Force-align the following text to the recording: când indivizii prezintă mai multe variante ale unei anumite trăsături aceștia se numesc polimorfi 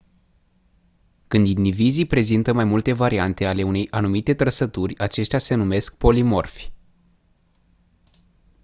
când 1.27 1.47
indivizii 1.47 2.05
prezintă 2.05 2.53
mai 2.53 2.63
multe 2.63 2.93
variante 2.93 3.45
ale 3.45 3.63
unei 3.63 3.89
anumite 3.89 4.33
trăsături 4.33 4.97
aceștia 4.97 5.39
se 5.39 5.55
numesc 5.55 5.97
polimorfi 5.97 6.71